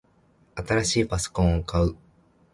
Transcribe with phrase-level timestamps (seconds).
[0.55, 1.95] 新しいパソコンを買う